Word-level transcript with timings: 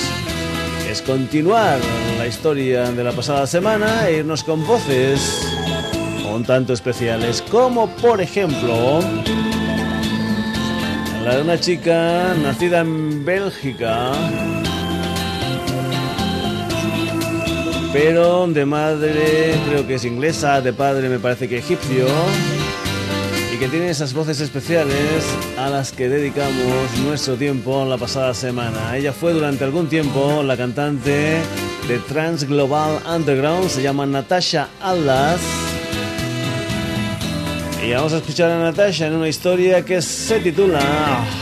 es 0.89 1.03
continuar 1.03 1.79
la 2.19 2.27
historia 2.27 2.91
de 2.91 3.05
la 3.05 3.13
pasada 3.13 3.47
semana 3.47 4.09
e 4.09 4.19
irnos 4.19 4.43
con 4.43 4.67
voces 4.67 5.47
un 6.33 6.45
tanto 6.45 6.73
especiales, 6.73 7.43
como 7.51 7.89
por 7.97 8.21
ejemplo 8.21 9.01
la 11.25 11.37
de 11.37 11.43
una 11.43 11.59
chica 11.59 12.35
nacida 12.43 12.81
en 12.81 13.25
Bélgica, 13.25 14.13
pero 17.93 18.47
de 18.47 18.65
madre 18.65 19.55
creo 19.69 19.87
que 19.87 19.95
es 19.97 20.05
inglesa, 20.05 20.61
de 20.61 20.73
padre 20.73 21.09
me 21.09 21.19
parece 21.19 21.49
que 21.49 21.59
egipcio 21.59 22.07
que 23.59 23.69
tiene 23.69 23.91
esas 23.91 24.15
voces 24.15 24.41
especiales 24.41 25.25
a 25.59 25.69
las 25.69 25.91
que 25.91 26.09
dedicamos 26.09 26.97
nuestro 27.05 27.35
tiempo 27.35 27.85
la 27.85 27.99
pasada 27.99 28.33
semana. 28.33 28.97
Ella 28.97 29.13
fue 29.13 29.33
durante 29.33 29.65
algún 29.65 29.89
tiempo 29.89 30.43
la 30.45 30.57
cantante 30.57 31.41
de 31.89 31.99
Trans 32.09 32.45
Global 32.45 33.01
Underground, 33.09 33.69
se 33.69 33.83
llama 33.83 34.07
Natasha 34.07 34.69
Atlas. 34.81 35.41
Y 37.85 37.93
vamos 37.93 38.13
a 38.13 38.19
escuchar 38.19 38.51
a 38.51 38.61
Natasha 38.61 39.09
en 39.09 39.15
una 39.15 39.29
historia 39.29 39.85
que 39.85 40.03
se 40.03 40.39
titula 40.39 40.81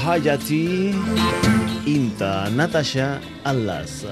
Hayati 0.06 0.93
Inta 1.84 2.48
Natasha 2.50 3.21
Atlas. 3.44 4.06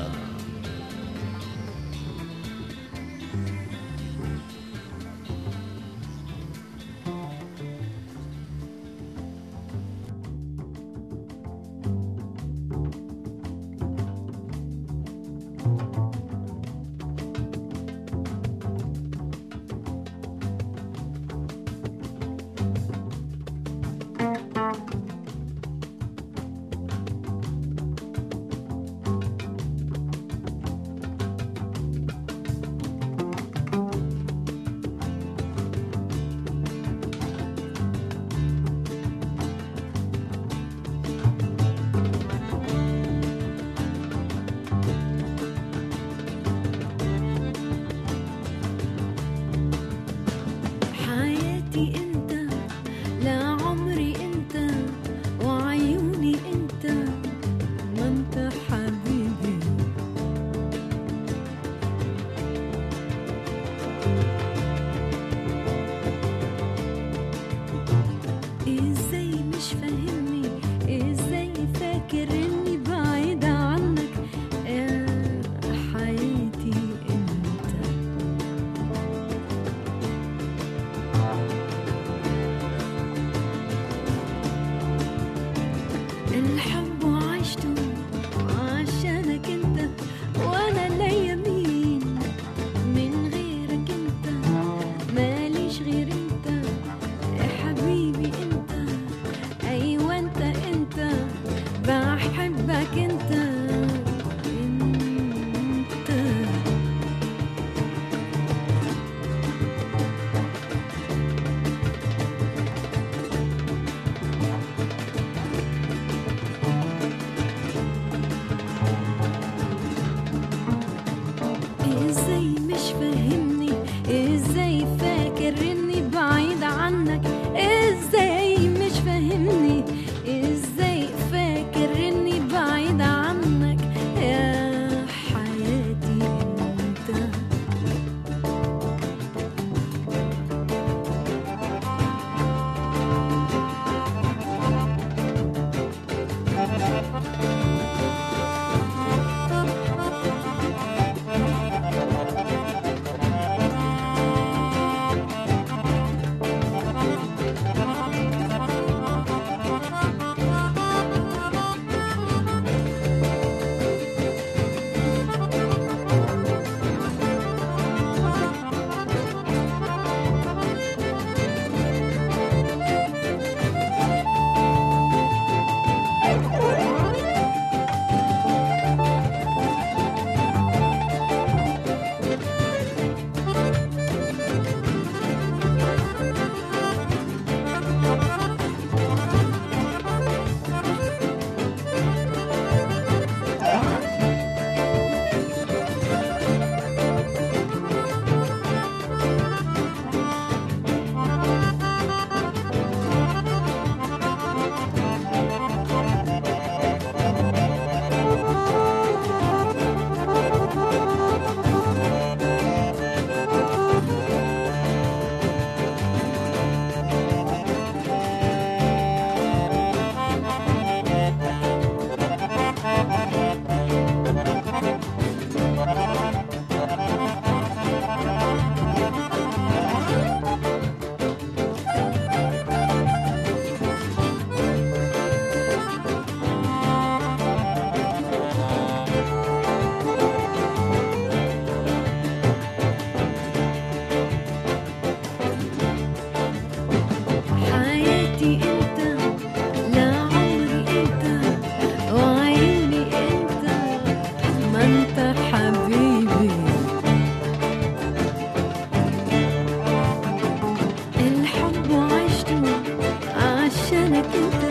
thank 264.30 264.54
you. 264.54 264.63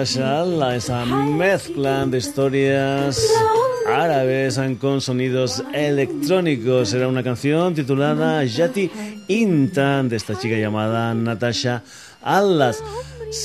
Natasha 0.00 0.40
Alla, 0.40 0.76
esa 0.76 1.04
mezcla 1.04 2.06
de 2.06 2.16
historias 2.16 3.22
árabes 3.86 4.58
con 4.80 4.98
sonidos 5.02 5.62
electrónicos. 5.74 6.94
Era 6.94 7.06
una 7.06 7.22
canción 7.22 7.74
titulada 7.74 8.42
Yati 8.42 8.90
Intan 9.28 10.08
de 10.08 10.16
esta 10.16 10.38
chica 10.38 10.56
llamada 10.56 11.12
Natasha 11.12 11.82
Allas. 12.22 12.82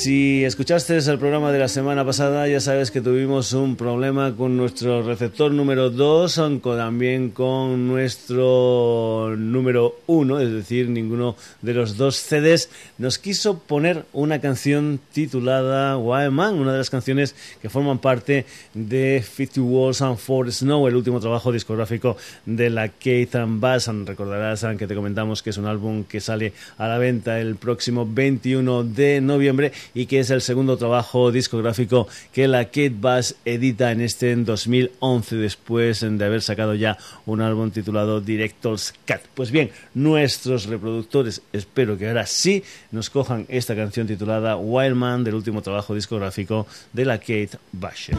Si 0.05 0.45
escuchaste 0.45 0.95
el 0.97 1.17
programa 1.17 1.51
de 1.51 1.57
la 1.57 1.67
semana 1.67 2.05
pasada, 2.05 2.47
ya 2.47 2.59
sabes 2.59 2.91
que 2.91 3.01
tuvimos 3.01 3.53
un 3.53 3.75
problema 3.75 4.35
con 4.35 4.55
nuestro 4.55 5.01
receptor 5.01 5.51
número 5.51 5.89
2, 5.89 6.41
también 6.61 7.31
con 7.31 7.87
nuestro 7.87 9.33
número 9.35 9.95
1, 10.05 10.41
es 10.41 10.51
decir, 10.51 10.89
ninguno 10.89 11.35
de 11.63 11.73
los 11.73 11.97
dos 11.97 12.17
CDs 12.17 12.69
nos 12.99 13.17
quiso 13.17 13.57
poner 13.57 14.05
una 14.13 14.39
canción 14.39 14.99
titulada 15.11 15.97
Wild 15.97 16.31
Man, 16.31 16.53
una 16.59 16.73
de 16.73 16.77
las 16.77 16.91
canciones 16.91 17.33
que 17.59 17.71
forman 17.71 17.97
parte 17.97 18.45
de 18.75 19.23
50 19.27 19.61
Walls 19.61 20.03
and 20.03 20.17
For 20.17 20.51
Snow, 20.51 20.87
el 20.87 20.97
último 20.97 21.19
trabajo 21.19 21.51
discográfico 21.51 22.15
de 22.45 22.69
la 22.69 22.89
Keith 22.89 23.35
Bass. 23.47 23.89
Recordarás 24.05 24.67
que 24.77 24.85
te 24.85 24.93
comentamos 24.93 25.41
que 25.41 25.49
es 25.49 25.57
un 25.57 25.65
álbum 25.65 26.03
que 26.03 26.21
sale 26.21 26.53
a 26.77 26.87
la 26.87 26.99
venta 26.99 27.39
el 27.39 27.55
próximo 27.55 28.07
21 28.07 28.83
de 28.83 29.19
noviembre 29.19 29.71
y 29.95 30.05
que 30.05 30.19
es 30.19 30.29
el 30.29 30.41
segundo 30.41 30.77
trabajo 30.77 31.31
discográfico 31.31 32.07
que 32.31 32.47
la 32.47 32.65
Kate 32.65 32.93
Bass 32.99 33.35
edita 33.45 33.91
en 33.91 34.01
este 34.01 34.31
en 34.31 34.45
2011 34.45 35.37
después 35.37 36.01
de 36.01 36.25
haber 36.25 36.43
sacado 36.43 36.75
ya 36.75 36.99
un 37.25 37.41
álbum 37.41 37.71
titulado 37.71 38.21
Director's 38.21 38.93
Cut. 39.07 39.21
Pues 39.33 39.49
bien, 39.49 39.71
nuestros 39.95 40.65
reproductores 40.65 41.41
espero 41.53 41.97
que 41.97 42.07
ahora 42.07 42.27
sí 42.27 42.63
nos 42.91 43.09
cojan 43.09 43.45
esta 43.47 43.75
canción 43.75 44.05
titulada 44.05 44.57
Wildman 44.57 45.23
del 45.23 45.35
último 45.35 45.61
trabajo 45.61 45.95
discográfico 45.95 46.67
de 46.93 47.05
la 47.05 47.17
Kate 47.17 47.57
Bass. 47.71 48.11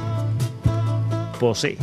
Posee. 1.38 1.76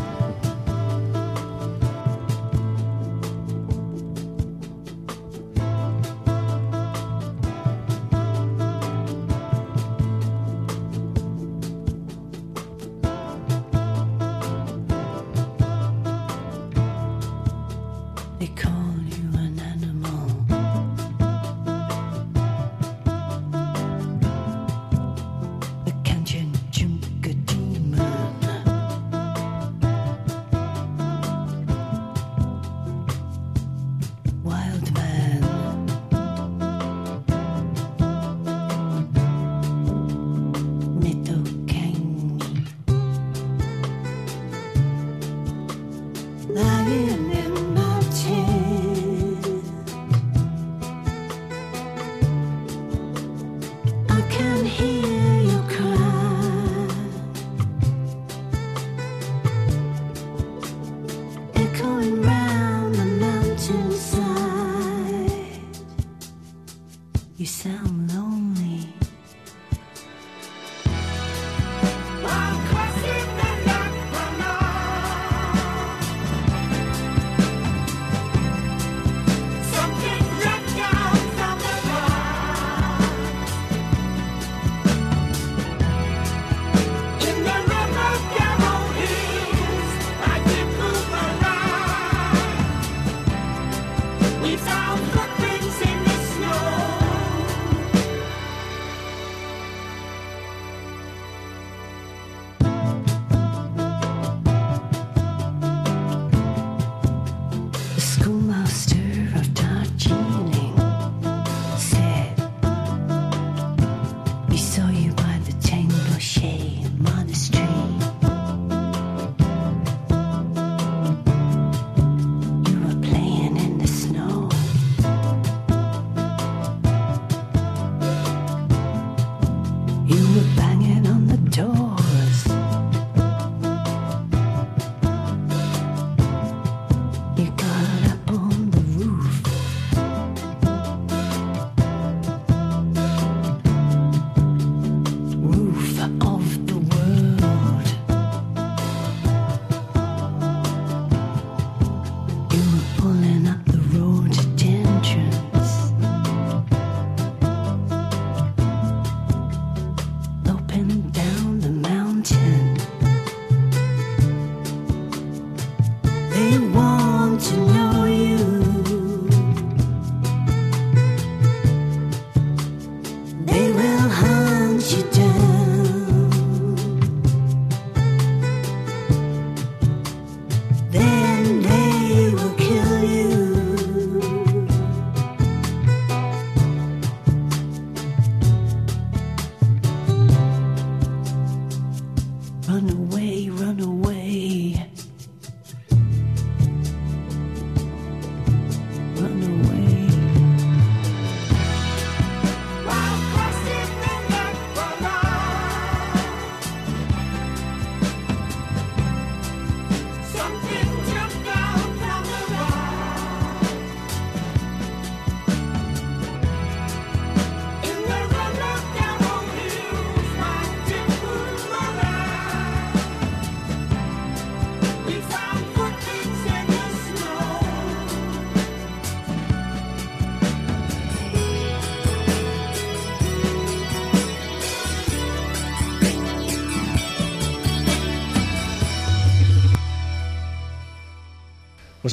You 67.35 67.47
sound 67.47 68.13
low. 68.13 68.22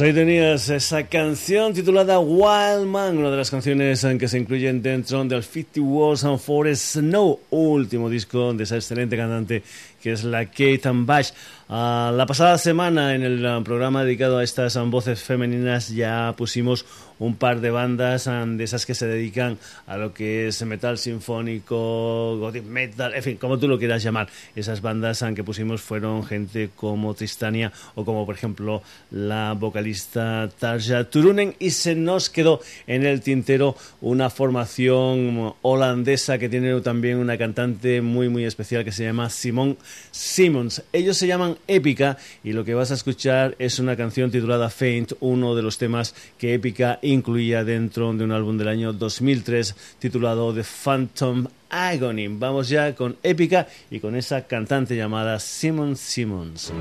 Pues 0.00 0.09
ahí 0.09 0.14
tenías 0.14 0.66
esa 0.71 1.02
canción 1.02 1.75
titulada 1.75 2.19
Wild 2.19 2.87
Man, 2.87 3.19
una 3.19 3.30
de 3.30 3.37
las 3.37 3.50
canciones 3.50 4.07
que 4.19 4.28
se 4.28 4.38
incluyen 4.38 4.80
dentro 4.80 5.23
del 5.26 5.42
50 5.42 5.83
Wars 5.83 6.25
and 6.25 6.38
Forest 6.38 7.00
Snow, 7.00 7.38
último 7.50 8.09
disco 8.09 8.54
de 8.54 8.64
esa 8.64 8.76
excelente 8.76 9.14
cantante 9.14 9.62
que 10.02 10.12
es 10.12 10.25
la 10.25 10.47
Kate 10.47 10.80
Bash. 10.85 11.33
Ah, 11.73 12.11
la 12.12 12.27
pasada 12.27 12.59
semana 12.59 13.15
en 13.15 13.23
el 13.23 13.47
ah, 13.47 13.61
programa 13.65 14.03
dedicado 14.03 14.39
a 14.39 14.43
estas 14.43 14.77
ah, 14.77 14.83
voces 14.83 15.23
femeninas 15.23 15.91
ya 15.91 16.35
pusimos 16.37 16.85
un 17.21 17.37
par 17.37 17.61
de 17.61 17.71
bandas 17.71 18.25
de 18.25 18.65
esas 18.65 18.87
que 18.87 18.95
se 18.95 19.07
dedican 19.07 19.59
a 19.87 19.97
lo 19.97 20.12
que 20.12 20.49
es 20.49 20.61
metal 20.65 20.99
sinfónico, 20.99 22.39
gothic 22.39 22.65
metal, 22.65 23.15
en 23.15 23.23
fin, 23.23 23.37
como 23.37 23.59
tú 23.59 23.69
lo 23.69 23.79
quieras 23.79 24.03
llamar. 24.03 24.29
Esas 24.57 24.81
bandas 24.81 25.23
que 25.37 25.45
pusimos 25.45 25.83
fueron 25.83 26.25
gente 26.25 26.71
como 26.75 27.15
Tristania 27.15 27.73
o 27.95 28.05
como 28.05 28.25
por 28.25 28.35
ejemplo 28.35 28.83
la 29.11 29.55
vocalista 29.57 30.49
Tarja 30.59 31.05
Turunen 31.05 31.55
y 31.59 31.71
se 31.71 31.95
nos 31.95 32.31
quedó 32.31 32.61
en 32.87 33.05
el 33.05 33.21
tintero 33.21 33.77
una 34.00 34.31
formación 34.31 35.55
holandesa 35.61 36.39
que 36.39 36.49
tiene 36.49 36.81
también 36.81 37.19
una 37.19 37.37
cantante 37.37 38.00
muy 38.00 38.31
muy 38.31 38.45
especial 38.47 38.83
que 38.83 38.93
se 38.93 39.05
llama 39.05 39.29
Simon 39.29 39.77
Simmons. 40.11 40.83
Ellos 40.93 41.19
se 41.19 41.27
llaman 41.27 41.59
Épica 41.67 42.19
y 42.45 42.52
lo 42.52 42.64
que 42.64 42.75
vas 42.75 42.90
a 42.90 42.95
escuchar 42.95 43.57
es 43.59 43.79
una 43.79 43.97
canción 43.97 44.31
titulada 44.31 44.71
Faint, 44.71 45.12
uno 45.21 45.55
de 45.55 45.62
los 45.62 45.79
temas 45.79 46.14
que 46.38 46.55
Épica 46.55 46.99
incluía 47.02 47.64
dentro 47.64 48.12
de 48.12 48.25
un 48.25 48.33
álbum 48.33 48.59
del 48.59 48.69
año 48.69 48.93
2003 48.93 49.75
titulado 49.99 50.55
The 50.55 50.64
Phantom 50.64 51.47
Agony. 51.71 52.29
Vamos 52.29 52.69
ya 52.69 52.95
con 52.95 53.17
Épica 53.23 53.69
y 53.90 54.00
con 54.00 54.17
esa 54.17 54.47
cantante 54.47 54.97
llamada 54.97 55.38
Simon 55.38 55.97
Simmons. 55.97 56.73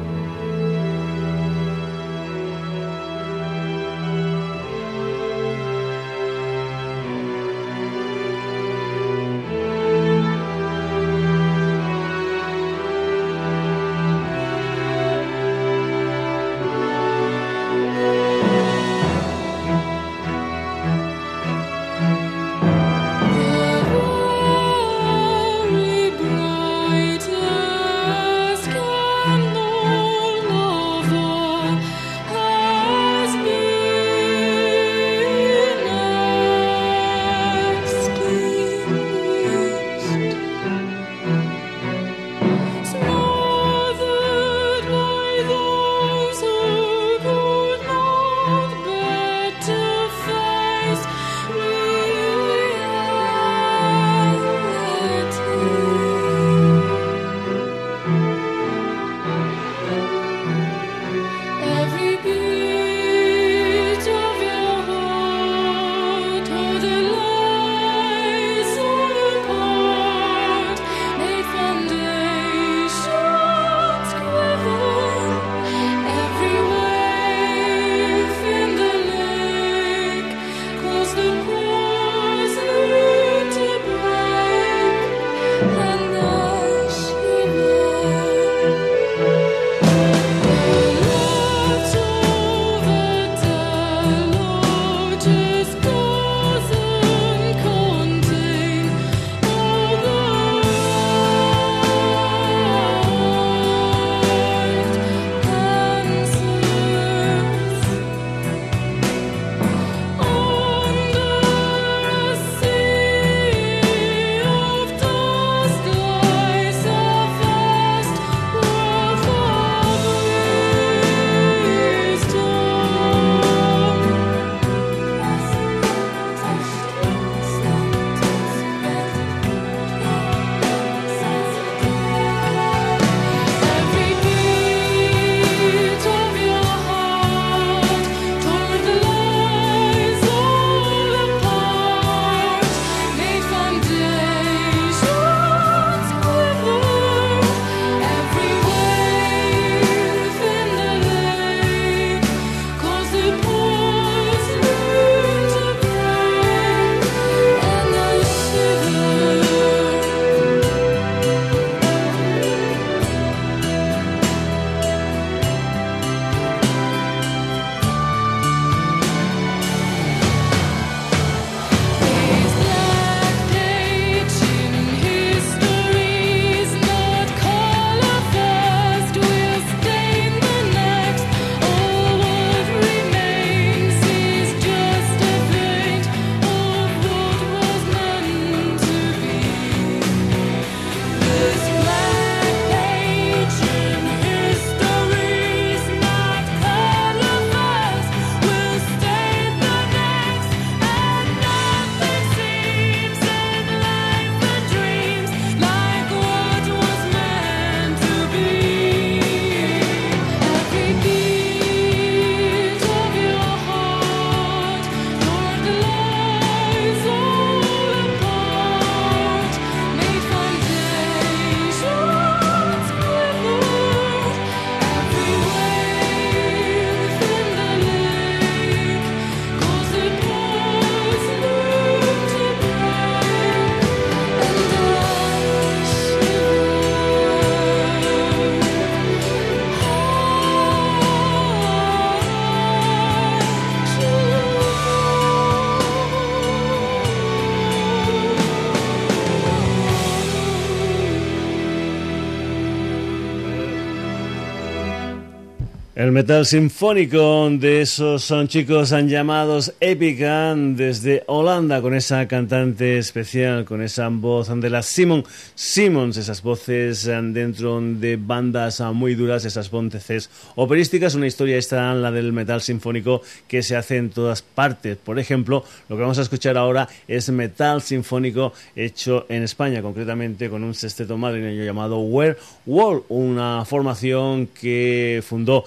Metal 256.20 256.46
sinfónico 256.46 257.50
de 257.50 257.80
esos 257.80 258.26
son 258.26 258.50
chicos 258.50 258.92
han 258.92 259.08
llamados 259.08 259.74
Epica 259.80 260.54
desde 260.54 261.24
Holanda 261.28 261.82
con 261.82 261.96
esa 261.96 262.28
cantante 262.28 262.98
especial, 262.98 263.64
con 263.64 263.82
esa 263.82 264.10
voz 264.10 264.50
de 264.60 264.70
la 264.70 264.84
Simon 264.84 265.24
Simmons, 265.56 266.18
esas 266.18 266.42
voces 266.42 267.06
dentro 267.06 267.80
de 267.80 268.18
bandas 268.18 268.82
muy 268.94 269.16
duras, 269.16 269.46
esas 269.46 269.72
voces 269.72 270.30
operísticas, 270.56 271.16
una 271.16 271.26
historia 271.26 271.56
esta, 271.56 271.94
la 271.94 272.12
del 272.12 272.34
metal 272.34 272.60
sinfónico 272.60 273.22
que 273.48 273.64
se 273.64 273.78
hace 273.78 273.96
en 273.96 274.10
todas 274.10 274.42
partes. 274.42 274.98
Por 274.98 275.20
ejemplo, 275.20 275.64
lo 275.88 275.96
que 275.96 276.02
vamos 276.02 276.20
a 276.20 276.24
escuchar 276.24 276.58
ahora 276.58 276.90
es 277.08 277.30
metal 277.30 277.82
sinfónico 277.82 278.52
hecho 278.76 279.26
en 279.30 279.44
España, 279.44 279.82
concretamente 279.82 280.50
con 280.50 280.66
un 280.66 280.74
sexteto 280.74 281.18
madrileño 281.18 281.64
llamado 281.64 282.00
Where 282.00 282.36
World, 282.66 283.04
una 283.08 283.64
formación 283.64 284.48
que 284.48 285.24
fundó 285.26 285.64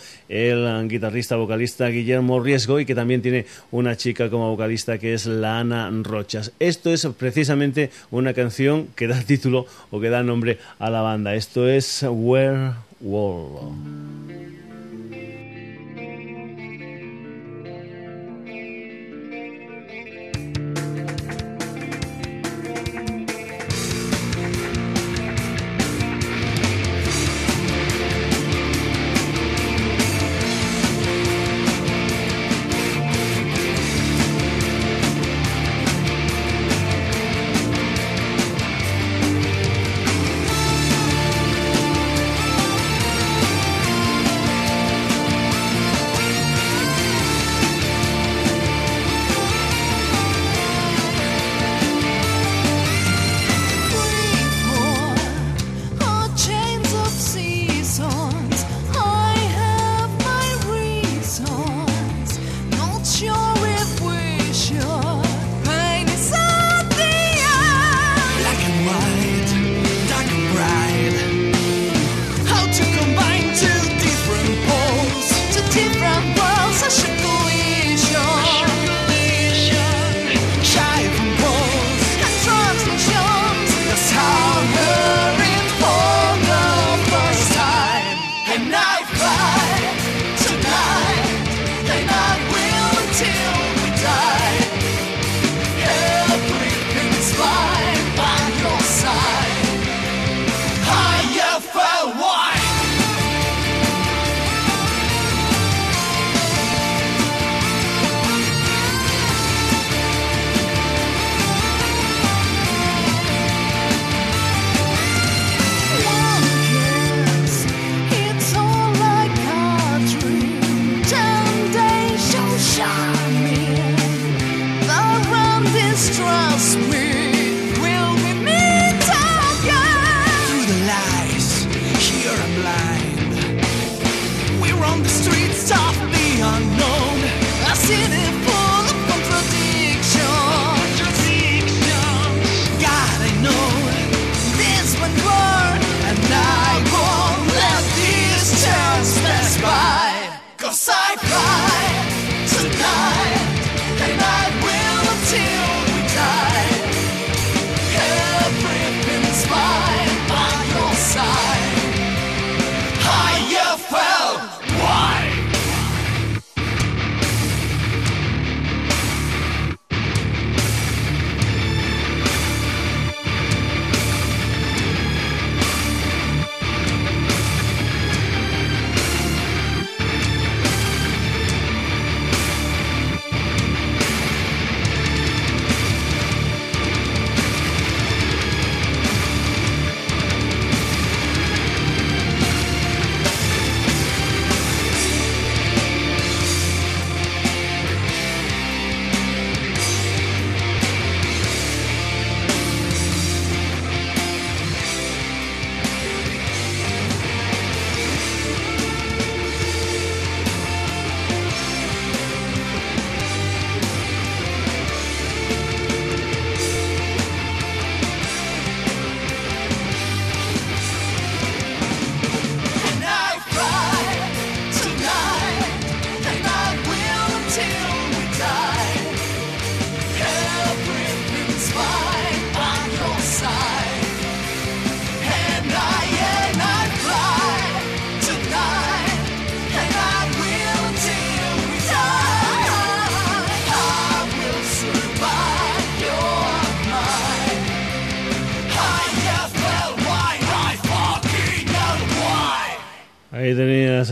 el 0.51 0.89
guitarrista 0.89 1.37
vocalista 1.37 1.89
Guillermo 1.89 2.41
Riesgo 2.41 2.81
y 2.81 2.87
que 2.87 2.95
también 2.95 3.23
tiene 3.23 3.47
una 3.71 3.97
chica 3.97 4.31
como 4.31 4.51
vocalista 4.51 4.99
que 4.99 5.15
es 5.15 5.27
la 5.27 5.61
Ana 5.61 5.91
Rochas. 6.03 6.53
Esto 6.59 6.93
es 6.93 7.07
precisamente 7.19 7.91
una 8.11 8.35
canción 8.35 8.89
que 8.95 9.07
da 9.07 9.21
título 9.23 9.67
o 9.91 10.01
que 10.01 10.11
da 10.11 10.23
nombre 10.23 10.59
a 10.79 10.91
la 10.91 11.03
banda. 11.03 11.35
Esto 11.35 11.69
es 11.69 12.05
Where. 12.09 12.73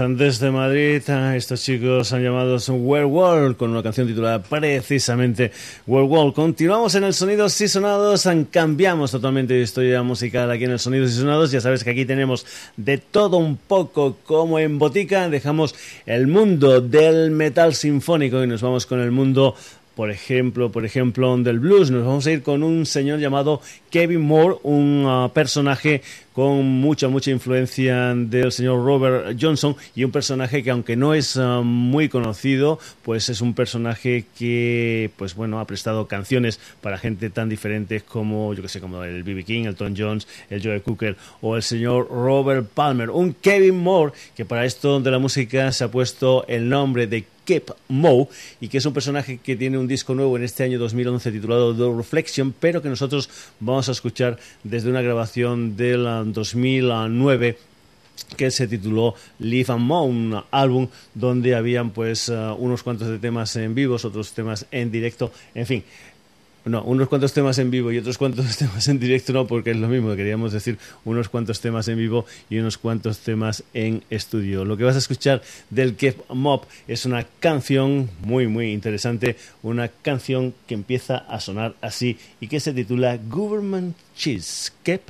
Tenías 0.00 0.10
antes 0.10 0.40
de 0.40 0.50
Madrid 0.50 1.02
estos 1.36 1.62
chicos 1.62 2.12
han 2.12 2.22
llamado 2.22 2.56
World 2.56 3.56
con 3.56 3.70
una 3.70 3.82
canción 3.82 4.06
titulada 4.06 4.42
precisamente 4.42 5.52
World. 5.86 6.34
Continuamos 6.34 6.94
en 6.94 7.04
el 7.04 7.14
Sonidos 7.14 7.60
y 7.60 7.68
Sonados, 7.68 8.28
cambiamos 8.50 9.10
totalmente 9.10 9.54
de 9.54 9.62
historia 9.62 10.02
musical 10.02 10.50
aquí 10.50 10.64
en 10.64 10.72
el 10.72 10.78
Sonidos 10.78 11.10
y 11.12 11.14
Sonados. 11.14 11.52
Ya 11.52 11.60
sabes 11.60 11.84
que 11.84 11.90
aquí 11.90 12.04
tenemos 12.04 12.46
de 12.76 12.98
todo 12.98 13.36
un 13.36 13.56
poco 13.56 14.16
como 14.24 14.58
en 14.58 14.78
botica. 14.78 15.28
Dejamos 15.28 15.74
el 16.06 16.26
mundo 16.26 16.80
del 16.80 17.30
metal 17.30 17.74
sinfónico 17.74 18.42
y 18.42 18.46
nos 18.46 18.62
vamos 18.62 18.86
con 18.86 19.00
el 19.00 19.10
mundo 19.10 19.54
por 19.94 20.10
ejemplo, 20.10 20.70
por 20.70 20.84
ejemplo, 20.84 21.36
del 21.38 21.58
blues. 21.58 21.90
Nos 21.90 22.04
vamos 22.04 22.26
a 22.26 22.32
ir 22.32 22.42
con 22.42 22.62
un 22.62 22.86
señor 22.86 23.18
llamado 23.18 23.60
Kevin 23.90 24.20
Moore, 24.20 24.56
un 24.62 25.04
ah, 25.06 25.30
personaje 25.34 26.02
con 26.32 26.64
mucha, 26.64 27.08
mucha 27.08 27.30
influencia 27.30 28.14
del 28.14 28.52
señor 28.52 28.84
Robert 28.84 29.36
Johnson 29.38 29.76
y 29.94 30.04
un 30.04 30.10
personaje 30.10 30.62
que 30.62 30.70
aunque 30.70 30.96
no 30.96 31.12
es 31.12 31.36
ah, 31.36 31.60
muy 31.62 32.08
conocido, 32.08 32.78
pues 33.02 33.28
es 33.28 33.40
un 33.40 33.54
personaje 33.54 34.24
que, 34.38 35.10
pues 35.16 35.34
bueno, 35.34 35.60
ha 35.60 35.66
prestado 35.66 36.06
canciones 36.06 36.60
para 36.80 36.96
gente 36.96 37.28
tan 37.28 37.48
diferente 37.48 38.00
como, 38.00 38.54
yo 38.54 38.62
que 38.62 38.68
sé, 38.68 38.80
como 38.80 39.02
el 39.04 39.22
B.B. 39.22 39.44
King, 39.44 39.64
el 39.64 39.74
Tom 39.74 39.94
Jones, 39.96 40.26
el 40.48 40.62
Joe 40.62 40.80
Cooker 40.80 41.16
o 41.40 41.56
el 41.56 41.62
señor 41.62 42.08
Robert 42.08 42.68
Palmer. 42.72 43.10
Un 43.10 43.34
Kevin 43.34 43.78
Moore 43.78 44.12
que 44.34 44.44
para 44.44 44.64
esto 44.64 45.00
de 45.00 45.10
la 45.10 45.18
música 45.18 45.72
se 45.72 45.84
ha 45.84 45.90
puesto 45.90 46.46
el 46.46 46.68
nombre 46.68 47.06
de 47.06 47.24
Kip 47.50 47.70
Moe 47.88 48.28
y 48.60 48.68
que 48.68 48.78
es 48.78 48.86
un 48.86 48.92
personaje 48.92 49.40
que 49.42 49.56
tiene 49.56 49.76
un 49.76 49.88
disco 49.88 50.14
nuevo 50.14 50.36
en 50.36 50.44
este 50.44 50.62
año 50.62 50.78
2011 50.78 51.32
titulado 51.32 51.74
The 51.74 51.96
Reflection, 51.96 52.52
pero 52.52 52.80
que 52.80 52.88
nosotros 52.88 53.28
vamos 53.58 53.88
a 53.88 53.92
escuchar 53.92 54.38
desde 54.62 54.88
una 54.88 55.02
grabación 55.02 55.76
del 55.76 56.32
2009 56.32 57.58
que 58.36 58.52
se 58.52 58.68
tituló 58.68 59.16
Live 59.40 59.72
and 59.72 59.82
Moe, 59.82 60.06
un 60.06 60.40
álbum 60.52 60.86
donde 61.12 61.56
habían 61.56 61.90
pues 61.90 62.28
uh, 62.28 62.54
unos 62.56 62.84
cuantos 62.84 63.08
de 63.08 63.18
temas 63.18 63.56
en 63.56 63.74
vivos, 63.74 64.04
otros 64.04 64.32
temas 64.32 64.66
en 64.70 64.92
directo, 64.92 65.32
en 65.52 65.66
fin, 65.66 65.84
no, 66.64 66.82
unos 66.82 67.08
cuantos 67.08 67.32
temas 67.32 67.58
en 67.58 67.70
vivo 67.70 67.90
y 67.92 67.98
otros 67.98 68.18
cuantos 68.18 68.56
temas 68.58 68.86
en 68.88 68.98
directo 68.98 69.32
no, 69.32 69.46
porque 69.46 69.70
es 69.70 69.76
lo 69.76 69.88
mismo, 69.88 70.14
queríamos 70.14 70.52
decir 70.52 70.78
unos 71.04 71.28
cuantos 71.28 71.60
temas 71.60 71.88
en 71.88 71.98
vivo 71.98 72.26
y 72.48 72.58
unos 72.58 72.78
cuantos 72.78 73.18
temas 73.20 73.64
en 73.74 74.02
estudio. 74.10 74.64
Lo 74.64 74.76
que 74.76 74.84
vas 74.84 74.96
a 74.96 74.98
escuchar 74.98 75.42
del 75.70 75.96
Keep 75.96 76.30
Mob 76.30 76.66
es 76.86 77.06
una 77.06 77.26
canción 77.40 78.10
muy, 78.22 78.46
muy 78.46 78.72
interesante, 78.72 79.36
una 79.62 79.88
canción 79.88 80.54
que 80.66 80.74
empieza 80.74 81.16
a 81.16 81.40
sonar 81.40 81.74
así 81.80 82.18
y 82.40 82.48
que 82.48 82.60
se 82.60 82.72
titula 82.72 83.18
Government 83.28 83.96
Cheese, 84.16 84.72
Keep 84.82 85.02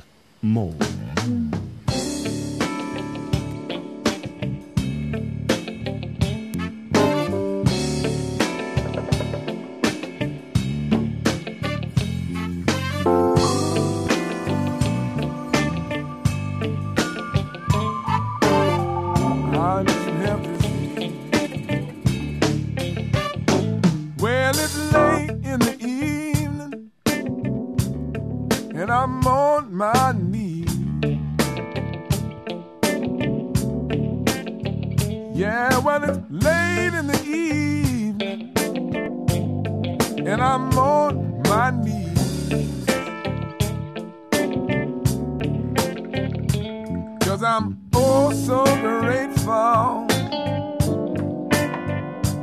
I'm 47.53 47.77
oh 47.93 48.31
so 48.31 48.63
grateful 48.79 50.07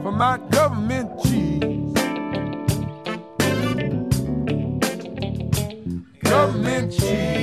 for 0.03 0.13
my 0.13 0.37
government 0.51 1.09
cheese. 1.23 1.95
Government 6.21 6.93
cheese. 6.93 7.38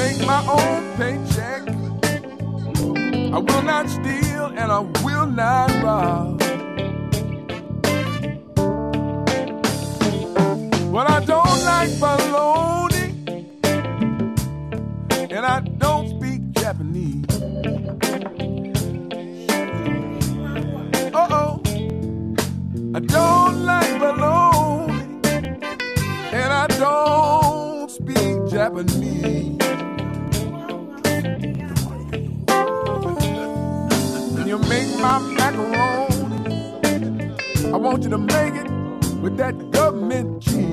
make 0.00 0.20
my 0.26 0.42
own 0.58 0.80
paycheck. 0.96 1.62
I 3.36 3.38
will 3.46 3.64
not 3.72 3.84
steal 3.88 4.46
and 4.60 4.68
I 4.78 4.80
will 5.04 5.26
not 5.26 5.68
rob. 5.84 6.38
But 10.94 11.06
I 11.16 11.18
don't 11.32 11.60
like 11.72 11.90
baloney, 12.02 13.08
and 15.36 15.44
I 15.56 15.60
don't 15.84 16.06
speak 16.14 16.40
Japanese. 16.60 17.26
Uh 21.18 21.26
oh, 21.40 21.52
I 22.96 23.00
don't 23.16 23.56
like 23.70 23.92
baloney, 24.02 25.04
and 26.40 26.50
I 26.62 26.66
don't 26.84 27.90
speak 27.98 28.34
Japanese. 28.50 29.59
you 34.50 34.58
make 34.58 34.88
my 34.98 35.20
macaroni, 35.20 36.82
I 37.72 37.76
want 37.76 38.02
you 38.02 38.10
to 38.10 38.18
make 38.18 38.54
it 38.54 38.68
with 39.22 39.36
that 39.36 39.70
government 39.70 40.42
cheese. 40.42 40.69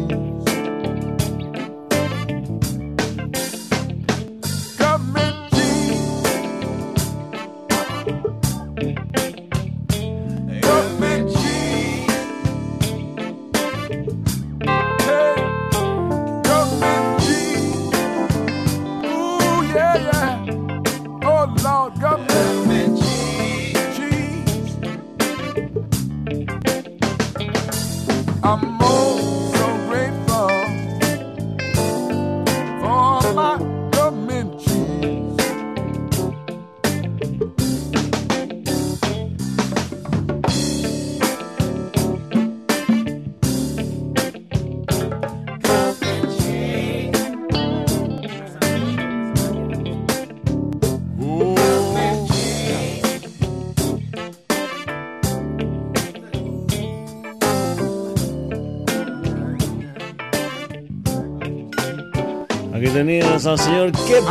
Mob. 63.03 63.47
al 63.47 63.59
señor 63.59 63.91
Kev 63.91 64.23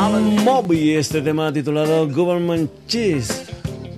Moby, 0.44 0.96
este 0.96 1.22
tema 1.22 1.52
titulado 1.52 2.08
Government 2.08 2.68
Cheese, 2.88 3.46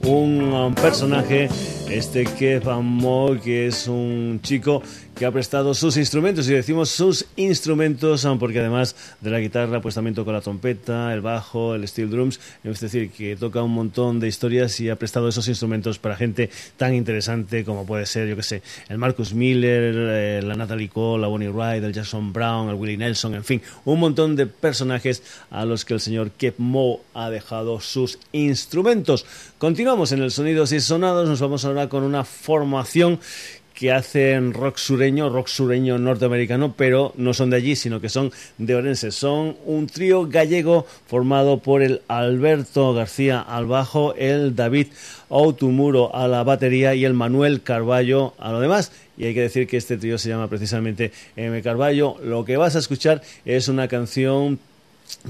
un 0.04 0.52
um, 0.52 0.74
personaje, 0.74 1.48
este 1.90 2.24
Kev 2.24 2.66
Moby, 2.83 3.40
que 3.40 3.66
es 3.66 3.88
un 3.88 4.40
chico 4.42 4.83
que 5.18 5.27
ha 5.27 5.33
prestado 5.33 5.74
sus 5.74 5.96
instrumentos 5.96 6.48
y 6.48 6.53
decimos 6.53 6.90
sus 6.90 7.27
instrumentos 7.35 8.24
porque 8.38 8.61
además 8.61 8.94
de 9.20 9.31
la 9.31 9.40
guitarra 9.40 9.81
pues 9.81 9.96
también 9.96 10.14
toca 10.14 10.31
la 10.31 10.40
trompeta, 10.40 11.12
el 11.12 11.22
bajo, 11.22 11.74
el 11.74 11.88
steel 11.88 12.09
drums, 12.09 12.38
es 12.62 12.79
decir, 12.79 13.11
que 13.11 13.35
toca 13.35 13.62
un 13.62 13.72
montón 13.72 14.20
de 14.20 14.29
historias 14.29 14.79
y 14.79 14.90
ha 14.90 14.96
prestado 14.96 15.29
esos 15.29 15.48
instrumentos 15.48 15.98
para 15.98 16.14
gente 16.14 16.51
tan 16.77 16.94
interesante 16.94 17.64
como 17.64 17.85
puede 17.85 18.07
ser, 18.07 18.29
yo 18.29 18.37
que 18.37 18.44
sé, 18.44 18.62
el 18.88 18.98
Marcus 18.98 19.35
Miller, 19.35 19.92
eh, 19.96 20.40
la 20.44 20.55
Natalie 20.55 20.88
Cole, 20.88 21.22
la 21.22 21.29
Bonnie 21.29 21.48
Wright, 21.48 21.83
el 21.83 21.92
Jackson 21.92 22.33
Brown, 22.33 22.68
el 22.68 22.77
Willie 22.77 22.96
Nelson, 22.96 23.35
en 23.35 23.44
fin, 23.44 23.61
un 23.87 23.98
montón 23.98 24.37
de 24.37 24.46
personajes 24.46 25.22
a 25.51 25.64
los 25.64 25.85
que 25.85 25.94
el 25.94 26.01
señor 26.01 26.31
Kev 26.31 26.55
Mo 26.59 27.01
ha 27.14 27.29
dejado 27.29 27.81
sus 27.81 28.20
instrumentos. 28.31 29.27
Continuamos 29.59 30.12
en 30.12 30.22
el 30.22 30.31
Sonidos 30.31 30.70
y 30.70 30.81
Sonados, 30.81 31.29
nos 31.29 31.40
vamos 31.40 31.64
ahora 31.64 31.77
con 31.86 32.02
una 32.02 32.24
formación 32.24 33.20
que 33.78 33.92
hacen 33.92 34.54
rock 34.54 34.76
sureño, 34.76 35.28
rock 35.28 35.46
sureño 35.46 35.98
norteamericano, 35.98 36.74
pero 36.76 37.12
no 37.16 37.32
son 37.32 37.50
de 37.50 37.58
allí, 37.58 37.76
sino 37.76 38.00
que 38.00 38.08
son 38.08 38.32
de 38.58 38.74
Orense. 38.74 39.12
Son 39.12 39.56
un 39.66 39.86
trío 39.86 40.26
gallego 40.26 40.84
formado 41.06 41.58
por 41.58 41.82
el 41.82 42.02
Alberto 42.08 42.92
García 42.92 43.40
al 43.40 43.66
bajo, 43.66 44.14
el 44.16 44.56
David 44.56 44.88
Autumuro 45.30 46.12
a 46.12 46.26
la 46.26 46.42
batería 46.42 46.96
y 46.96 47.04
el 47.04 47.14
Manuel 47.14 47.62
Carballo 47.62 48.34
a 48.38 48.50
lo 48.50 48.58
demás. 48.58 48.90
Y 49.16 49.26
hay 49.26 49.34
que 49.34 49.42
decir 49.42 49.68
que 49.68 49.76
este 49.76 49.96
trío 49.96 50.18
se 50.18 50.30
llama 50.30 50.48
precisamente 50.48 51.12
M. 51.36 51.62
Carballo. 51.62 52.16
Lo 52.20 52.44
que 52.44 52.56
vas 52.56 52.74
a 52.74 52.80
escuchar 52.80 53.22
es 53.44 53.68
una 53.68 53.86
canción 53.86 54.58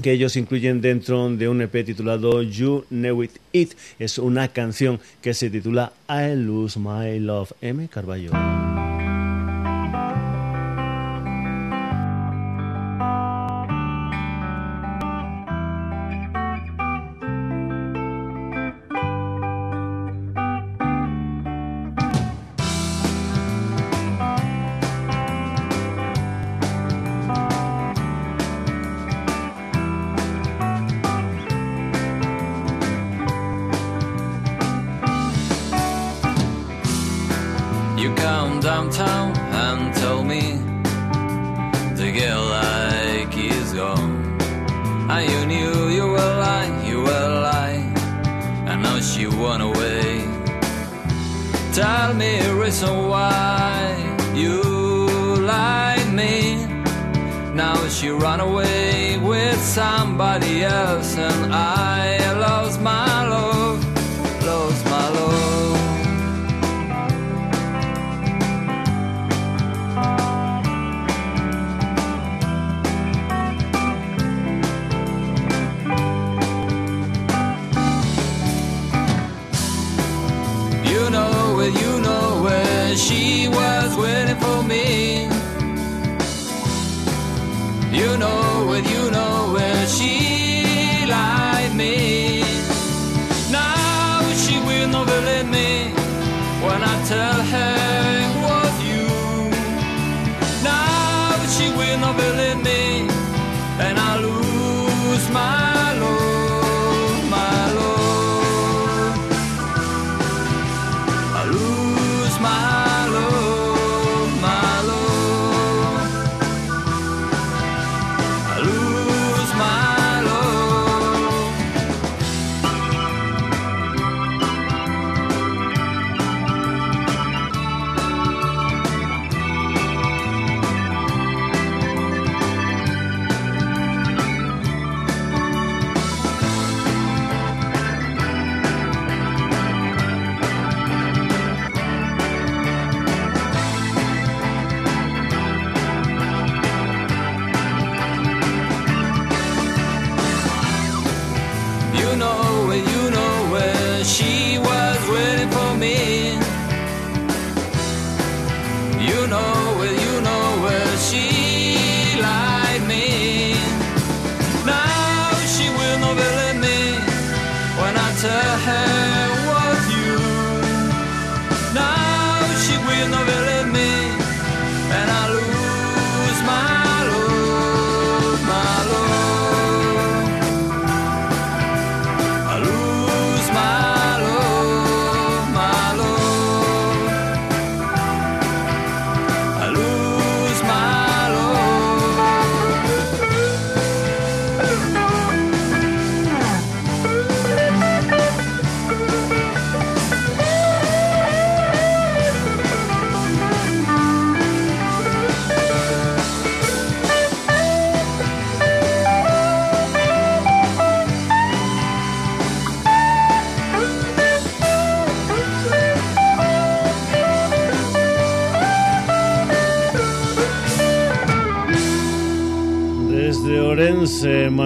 que 0.01 0.11
ellos 0.11 0.35
incluyen 0.35 0.81
dentro 0.81 1.29
de 1.29 1.47
un 1.49 1.61
EP 1.61 1.85
titulado 1.85 2.41
You 2.41 2.85
Know 2.89 3.23
It 3.23 3.31
It. 3.51 3.73
Es 3.99 4.17
una 4.17 4.47
canción 4.49 4.99
que 5.21 5.33
se 5.33 5.49
titula 5.49 5.93
I 6.07 6.35
Lose 6.35 6.79
My 6.79 7.19
Love. 7.19 7.51
M. 7.61 7.87
Carballo. 7.89 8.31
and 61.17 61.53
I 61.53 62.33
lost 62.33 62.81
my 62.81 63.27
love, 63.27 63.83
lost 64.45 64.85
my 64.85 65.09
love. 65.17 65.77
You 80.85 81.09
know 81.09 81.55
where, 81.57 81.69
you 81.69 82.01
know 82.01 82.41
where 82.43 82.95
she 82.95 83.47
was 83.47 83.95
waiting 83.97 84.37
for 84.37 84.63
me. 84.63 85.23
You 87.97 88.17
know 88.17 88.73
it, 88.73 88.85
you 88.89 89.11
know. 89.11 89.18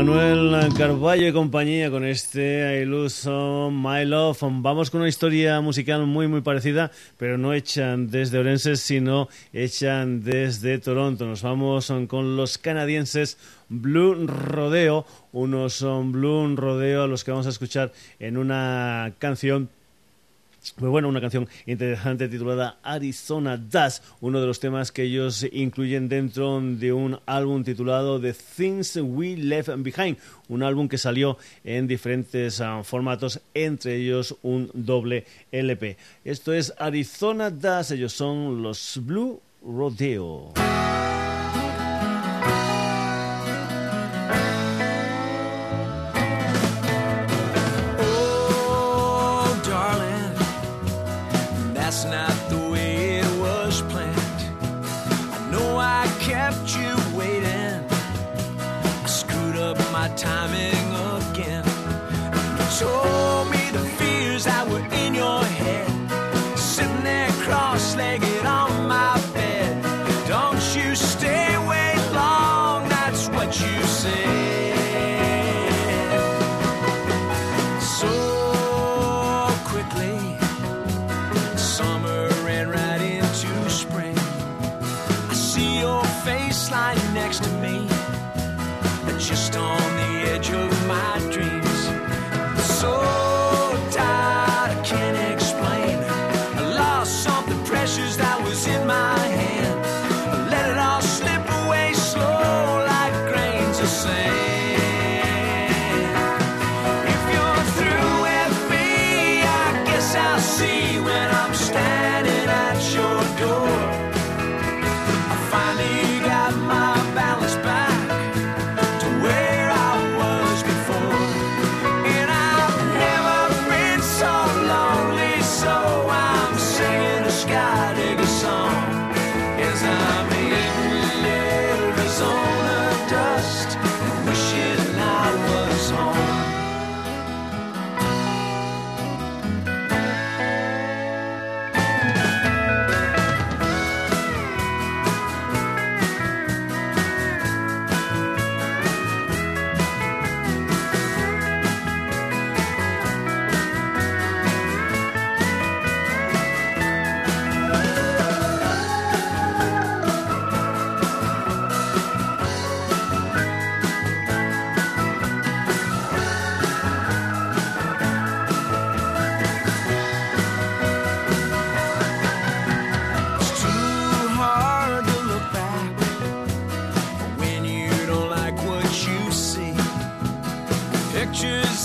Manuel 0.06 0.74
Carballo 0.74 1.30
y 1.30 1.32
compañía 1.32 1.90
con 1.90 2.04
este 2.04 2.82
Iluso 2.82 3.72
My 3.72 4.04
Love. 4.04 4.38
Vamos 4.42 4.90
con 4.90 5.00
una 5.00 5.08
historia 5.08 5.62
musical 5.62 6.06
muy 6.06 6.28
muy 6.28 6.42
parecida, 6.42 6.92
pero 7.18 7.38
no 7.38 7.54
hecha 7.54 7.96
desde 7.96 8.38
Orense, 8.38 8.76
sino 8.76 9.30
hecha 9.54 10.06
desde 10.06 10.78
Toronto. 10.80 11.26
Nos 11.26 11.42
vamos 11.42 11.90
con 12.10 12.36
los 12.36 12.58
canadienses 12.58 13.38
Blue 13.70 14.28
Rodeo, 14.28 15.06
unos 15.32 15.72
son 15.72 16.12
Blue 16.12 16.54
Rodeo 16.54 17.04
a 17.04 17.08
los 17.08 17.24
que 17.24 17.32
vamos 17.32 17.48
a 17.48 17.52
escuchar 17.52 17.94
en 18.20 18.36
una 18.36 19.14
canción 19.20 19.70
pues 20.72 20.90
bueno, 20.90 21.10
una 21.10 21.20
canción 21.20 21.48
interesante 21.66 22.30
titulada 22.30 22.80
Arizona 22.84 23.58
Dust, 23.58 24.04
uno 24.22 24.40
de 24.40 24.48
los 24.48 24.60
temas 24.60 24.92
que 24.92 25.04
ellos 25.04 25.46
incluyen 25.52 26.08
dentro 26.08 26.62
de 26.62 26.94
un 26.94 27.20
álbum 27.26 27.64
titulado 27.64 28.20
The 28.20 28.34
Things 28.34 28.98
We 29.02 29.36
Left 29.36 29.70
Behind, 29.78 30.18
un 30.48 30.64
álbum 30.64 30.88
que 30.88 30.98
salió 30.98 31.38
en 31.64 31.88
diferentes 31.88 32.62
ah, 32.62 32.82
formatos, 32.84 33.42
entre 33.54 33.98
ellos 33.98 34.38
un 34.42 34.72
doble 34.74 35.26
LP. 35.52 35.98
Esto 36.24 36.54
es 36.54 36.74
Arizona 36.78 37.50
Dust, 37.50 37.92
ellos 37.92 38.14
son 38.14 38.62
los 38.62 39.00
Blue 39.04 39.42
Rodeo. 39.62 40.54
That's 52.04 52.30
not 52.30 52.50
the 52.50 52.70
way 52.70 53.20
it 53.20 53.40
was 53.40 53.82
planned. 53.84 54.18
I 54.62 55.52
know 55.52 55.78
I 55.78 56.06
kept 56.20 56.76
you 56.76 56.96
waiting. 57.18 57.82
I 58.60 59.06
screwed 59.06 59.56
up 59.56 59.78
my 59.92 60.10
timing 60.18 60.74
again. 61.16 61.64
I 61.66 62.76
told 62.78 63.13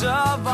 of 0.03 0.47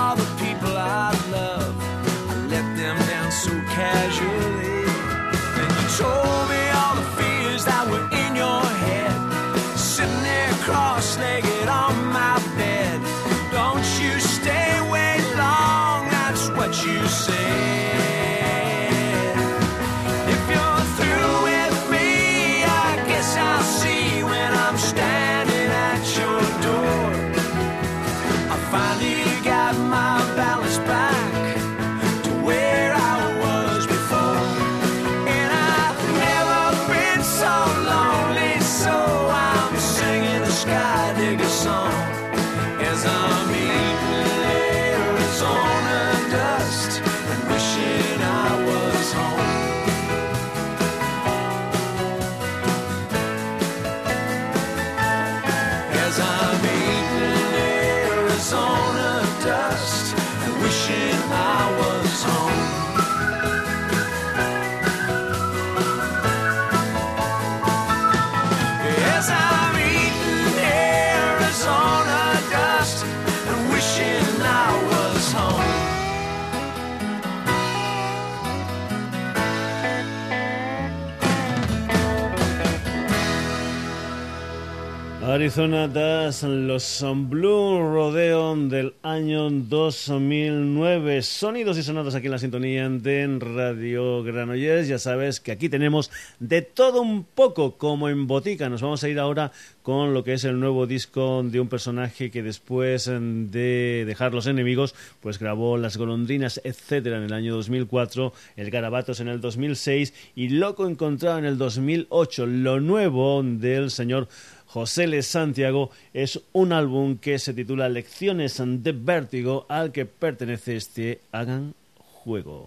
Arizona 85.44 85.88
Das, 85.88 86.42
los 86.42 87.04
Blue 87.28 87.78
Rodeo 87.78 88.56
del 88.56 88.94
año 89.02 89.50
2009. 89.50 91.20
Sonidos 91.20 91.76
y 91.76 91.82
sonados 91.82 92.14
aquí 92.14 92.28
en 92.28 92.32
la 92.32 92.38
sintonía 92.38 92.88
de 92.88 93.38
Radio 93.40 94.22
Granollers. 94.22 94.88
Ya 94.88 94.98
sabes 94.98 95.40
que 95.40 95.52
aquí 95.52 95.68
tenemos 95.68 96.10
de 96.40 96.62
todo 96.62 97.02
un 97.02 97.24
poco 97.24 97.76
como 97.76 98.08
en 98.08 98.26
botica. 98.26 98.70
Nos 98.70 98.80
vamos 98.80 99.04
a 99.04 99.08
ir 99.10 99.18
ahora 99.18 99.52
con 99.82 100.14
lo 100.14 100.24
que 100.24 100.32
es 100.32 100.44
el 100.44 100.58
nuevo 100.58 100.86
disco 100.86 101.42
de 101.44 101.60
un 101.60 101.68
personaje 101.68 102.30
que 102.30 102.42
después 102.42 103.04
de 103.04 104.04
dejar 104.06 104.32
los 104.32 104.46
enemigos, 104.46 104.94
pues 105.20 105.38
grabó 105.38 105.76
Las 105.76 105.98
golondrinas, 105.98 106.58
etcétera, 106.64 107.18
en 107.18 107.24
el 107.24 107.34
año 107.34 107.54
2004, 107.54 108.32
El 108.56 108.70
Garabatos 108.70 109.20
en 109.20 109.28
el 109.28 109.42
2006 109.42 110.14
y 110.36 110.48
Loco 110.48 110.88
Encontrado 110.88 111.38
en 111.38 111.44
el 111.44 111.58
2008. 111.58 112.46
Lo 112.46 112.80
nuevo 112.80 113.42
del 113.44 113.90
señor 113.90 114.28
José 114.66 115.06
Le 115.06 115.22
Santiago 115.22 115.90
es 116.12 116.40
un 116.52 116.72
álbum 116.72 117.18
que 117.18 117.38
se 117.38 117.54
titula 117.54 117.88
Lecciones 117.88 118.60
de 118.60 118.92
Vértigo 118.92 119.66
al 119.68 119.92
que 119.92 120.06
pertenece 120.06 120.76
este 120.76 121.20
Hagan 121.32 121.74
Juego. 121.98 122.66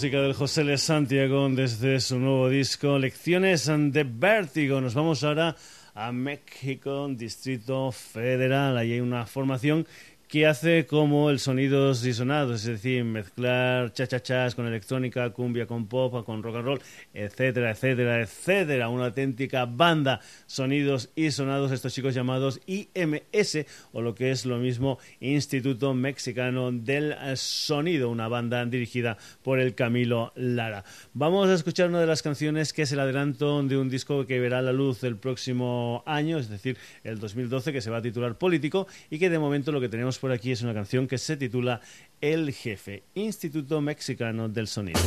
Del 0.00 0.32
José 0.32 0.64
Le 0.64 0.78
Santiago 0.78 1.46
desde 1.50 2.00
su 2.00 2.18
nuevo 2.18 2.48
disco 2.48 2.98
Lecciones 2.98 3.66
de 3.66 4.04
Vértigo. 4.04 4.80
Nos 4.80 4.94
vamos 4.94 5.22
ahora 5.22 5.54
a 5.94 6.10
México, 6.12 7.06
Distrito 7.10 7.92
Federal. 7.92 8.78
Ahí 8.78 8.92
hay 8.92 9.00
una 9.00 9.26
formación 9.26 9.86
que 10.32 10.46
hace 10.46 10.86
como 10.86 11.28
el 11.28 11.38
sonidos 11.38 12.00
disonados, 12.00 12.62
es 12.62 12.82
decir, 12.82 13.04
mezclar 13.04 13.92
chachachas 13.92 14.54
con 14.54 14.66
electrónica, 14.66 15.28
cumbia 15.28 15.66
con 15.66 15.88
pop, 15.88 16.24
con 16.24 16.42
rock 16.42 16.56
and 16.56 16.64
roll, 16.64 16.80
etcétera, 17.12 17.72
etcétera, 17.72 18.22
etcétera. 18.22 18.88
Una 18.88 19.04
auténtica 19.08 19.66
banda, 19.66 20.20
sonidos 20.46 21.10
y 21.14 21.32
sonados, 21.32 21.70
estos 21.70 21.92
chicos 21.92 22.14
llamados 22.14 22.62
IMS, 22.64 23.66
o 23.92 24.00
lo 24.00 24.14
que 24.14 24.30
es 24.30 24.46
lo 24.46 24.56
mismo, 24.56 24.98
Instituto 25.20 25.92
Mexicano 25.92 26.72
del 26.72 27.14
Sonido, 27.36 28.08
una 28.08 28.26
banda 28.28 28.64
dirigida 28.64 29.18
por 29.42 29.60
el 29.60 29.74
Camilo 29.74 30.32
Lara. 30.34 30.82
Vamos 31.12 31.50
a 31.50 31.54
escuchar 31.54 31.90
una 31.90 32.00
de 32.00 32.06
las 32.06 32.22
canciones 32.22 32.72
que 32.72 32.80
es 32.80 32.92
el 32.92 33.00
adelanto 33.00 33.62
de 33.64 33.76
un 33.76 33.90
disco 33.90 34.24
que 34.24 34.40
verá 34.40 34.62
la 34.62 34.72
luz 34.72 35.04
el 35.04 35.16
próximo 35.16 36.02
año, 36.06 36.38
es 36.38 36.48
decir, 36.48 36.78
el 37.04 37.18
2012, 37.18 37.70
que 37.70 37.82
se 37.82 37.90
va 37.90 37.98
a 37.98 38.02
titular 38.02 38.38
Político, 38.38 38.86
y 39.10 39.18
que 39.18 39.28
de 39.28 39.38
momento 39.38 39.72
lo 39.72 39.80
que 39.82 39.90
tenemos 39.90 40.21
por 40.22 40.30
aquí 40.30 40.52
es 40.52 40.62
una 40.62 40.72
canción 40.72 41.08
que 41.08 41.18
se 41.18 41.36
titula 41.36 41.80
El 42.20 42.52
Jefe, 42.52 43.02
Instituto 43.14 43.80
Mexicano 43.80 44.48
del 44.48 44.68
Sonido. 44.68 45.00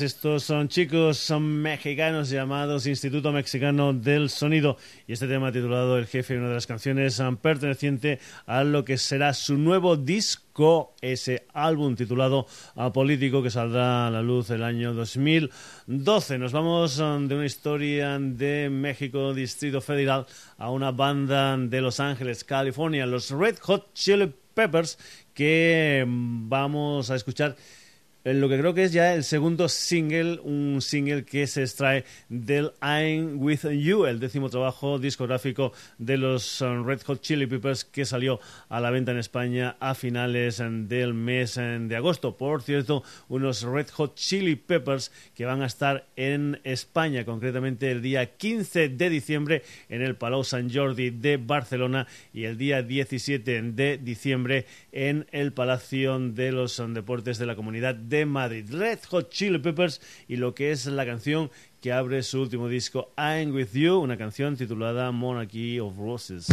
Estos 0.00 0.44
son 0.44 0.68
chicos, 0.68 1.18
son 1.18 1.42
mexicanos 1.42 2.30
llamados 2.30 2.86
Instituto 2.86 3.32
Mexicano 3.32 3.92
del 3.92 4.30
Sonido 4.30 4.76
y 5.06 5.12
este 5.12 5.28
tema 5.28 5.52
titulado 5.52 5.98
El 5.98 6.06
Jefe, 6.06 6.38
una 6.38 6.48
de 6.48 6.54
las 6.54 6.66
canciones 6.66 7.22
perteneciente 7.42 8.18
a 8.46 8.64
lo 8.64 8.84
que 8.84 8.98
será 8.98 9.34
su 9.34 9.58
nuevo 9.58 9.96
disco, 9.96 10.94
ese 11.00 11.46
álbum 11.52 11.96
titulado 11.96 12.46
Político 12.92 13.42
que 13.42 13.50
saldrá 13.50 14.06
a 14.06 14.10
la 14.10 14.22
luz 14.22 14.50
el 14.50 14.62
año 14.62 14.94
2012. 14.94 16.38
Nos 16.38 16.52
vamos 16.52 16.98
um, 16.98 17.28
de 17.28 17.34
una 17.34 17.46
historia 17.46 18.18
de 18.18 18.70
México, 18.70 19.34
Distrito 19.34 19.80
Federal, 19.80 20.26
a 20.56 20.70
una 20.70 20.92
banda 20.92 21.56
de 21.56 21.80
Los 21.80 22.00
Ángeles, 22.00 22.44
California, 22.44 23.06
los 23.06 23.30
Red 23.30 23.58
Hot 23.60 23.92
Chili 23.92 24.32
Peppers, 24.54 24.98
que 25.34 26.02
um, 26.06 26.48
vamos 26.48 27.10
a 27.10 27.16
escuchar 27.16 27.56
lo 28.32 28.48
que 28.48 28.58
creo 28.58 28.72
que 28.72 28.84
es 28.84 28.92
ya 28.94 29.12
el 29.12 29.22
segundo 29.22 29.68
single, 29.68 30.40
un 30.42 30.80
single 30.80 31.26
que 31.26 31.46
se 31.46 31.60
extrae 31.60 32.04
del 32.30 32.72
I'm 32.80 33.38
With 33.38 33.68
You, 33.68 34.06
el 34.06 34.18
décimo 34.18 34.48
trabajo 34.48 34.98
discográfico 34.98 35.74
de 35.98 36.16
los 36.16 36.62
um, 36.62 36.86
Red 36.86 37.02
Hot 37.02 37.20
Chili 37.20 37.46
Peppers 37.46 37.84
que 37.84 38.06
salió 38.06 38.40
a 38.70 38.80
la 38.80 38.90
venta 38.90 39.12
en 39.12 39.18
España 39.18 39.76
a 39.78 39.94
finales 39.94 40.58
um, 40.60 40.88
del 40.88 41.12
mes 41.12 41.56
de 41.56 41.96
agosto. 41.96 42.38
Por 42.38 42.62
cierto, 42.62 43.02
unos 43.28 43.62
Red 43.62 43.90
Hot 43.90 44.14
Chili 44.14 44.56
Peppers 44.56 45.12
que 45.34 45.44
van 45.44 45.60
a 45.60 45.66
estar 45.66 46.06
en 46.16 46.60
España, 46.64 47.26
concretamente 47.26 47.90
el 47.90 48.00
día 48.00 48.36
15 48.36 48.88
de 48.88 49.10
diciembre 49.10 49.62
en 49.90 50.00
el 50.00 50.16
Palau 50.16 50.44
Sant 50.44 50.74
Jordi 50.74 51.10
de 51.10 51.36
Barcelona 51.36 52.06
y 52.32 52.44
el 52.44 52.56
día 52.56 52.82
17 52.82 53.60
de 53.72 53.98
diciembre 53.98 54.64
en 54.92 55.26
el 55.30 55.52
Palacio 55.52 56.18
de 56.18 56.52
los 56.52 56.82
Deportes 56.94 57.36
de 57.36 57.44
la 57.44 57.54
Comunidad 57.54 57.94
de 57.94 58.13
Madrid, 58.24 58.66
Red 58.70 59.00
Hot 59.10 59.30
Chili 59.30 59.58
Peppers 59.58 60.00
y 60.28 60.36
lo 60.36 60.54
que 60.54 60.70
es 60.70 60.86
la 60.86 61.04
canción 61.04 61.50
que 61.80 61.92
abre 61.92 62.22
su 62.22 62.40
último 62.40 62.68
disco 62.68 63.12
I'm 63.18 63.52
With 63.52 63.72
You, 63.72 63.98
una 63.98 64.16
canción 64.16 64.56
titulada 64.56 65.10
Monarchy 65.10 65.80
of 65.80 65.96
Roses. 65.98 66.46